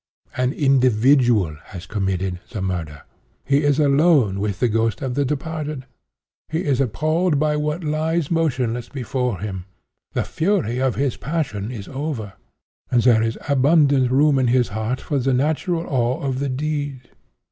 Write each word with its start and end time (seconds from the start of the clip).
An 0.35 0.51
individual 0.51 1.57
has 1.65 1.85
committed 1.85 2.39
the 2.49 2.59
murder. 2.59 3.03
He 3.45 3.61
is 3.61 3.77
alone 3.79 4.39
with 4.39 4.59
the 4.59 4.67
ghost 4.67 5.03
of 5.03 5.13
the 5.13 5.23
departed. 5.23 5.85
He 6.49 6.63
is 6.65 6.81
appalled 6.81 7.37
by 7.37 7.55
what 7.55 7.83
lies 7.83 8.31
motionless 8.31 8.89
before 8.89 9.37
him. 9.41 9.65
The 10.13 10.23
fury 10.23 10.79
of 10.79 10.95
his 10.95 11.17
passion 11.17 11.69
is 11.69 11.87
over, 11.87 12.33
and 12.89 13.03
there 13.03 13.21
is 13.21 13.37
abundant 13.47 14.09
room 14.09 14.39
in 14.39 14.47
his 14.47 14.69
heart 14.69 14.99
for 14.99 15.19
the 15.19 15.35
natural 15.35 15.85
awe 15.87 16.19
of 16.21 16.39
the 16.39 16.49
deed. 16.49 17.11